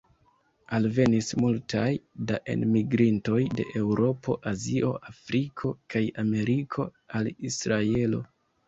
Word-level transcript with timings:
Alvenis 0.77 1.27
multaj 1.43 1.83
da 2.31 2.39
enmigrintoj 2.55 3.39
de 3.61 3.67
Eŭropo, 3.83 4.39
Azio, 4.55 4.91
Afriko 5.13 5.77
kaj 5.95 6.07
Ameriko 6.27 6.93
al 7.21 7.35
Israelo. 7.55 8.27